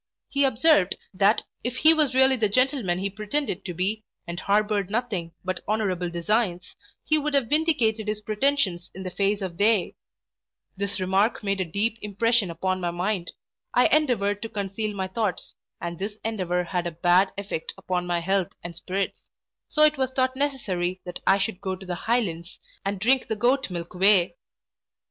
He 0.29 0.45
observed, 0.45 0.95
that 1.13 1.43
if 1.63 1.75
he 1.77 1.93
was 1.93 2.15
really 2.15 2.35
the 2.35 2.49
gentleman 2.49 2.97
he 2.97 3.07
pretended 3.07 3.63
to 3.65 3.73
be, 3.75 4.03
and 4.25 4.39
harboured 4.39 4.89
nothing 4.89 5.33
but 5.45 5.59
honourable 5.67 6.09
designs, 6.09 6.75
he 7.05 7.19
would 7.19 7.35
have 7.35 7.49
vindicated 7.49 8.07
his 8.07 8.19
pretensions 8.19 8.89
in 8.95 9.03
the 9.03 9.11
face 9.11 9.41
of 9.41 9.57
day 9.57 9.93
This 10.75 10.99
remark 10.99 11.43
made 11.43 11.61
a 11.61 11.65
deep 11.65 11.99
impression 12.01 12.49
upon 12.49 12.81
my 12.81 12.89
mind 12.89 13.33
I 13.75 13.85
endeavoured 13.95 14.41
to 14.41 14.49
conceal 14.49 14.95
my 14.95 15.07
thoughts; 15.07 15.53
and 15.79 15.99
this 15.99 16.17
endeavour 16.25 16.63
had 16.63 16.87
a 16.87 16.91
bad 16.91 17.31
effect 17.37 17.71
upon 17.77 18.07
my 18.07 18.21
health 18.21 18.49
and 18.63 18.75
spirits; 18.75 19.21
so 19.69 19.83
it 19.83 19.99
was 19.99 20.09
thought 20.09 20.35
necessary 20.35 20.99
that 21.05 21.19
I 21.27 21.37
should 21.37 21.61
go 21.61 21.75
to 21.75 21.85
the 21.85 22.07
Highlands, 22.09 22.59
and 22.83 22.99
drink 22.99 23.27
the 23.27 23.35
goat 23.35 23.69
milk 23.69 23.93
whey. 23.93 24.33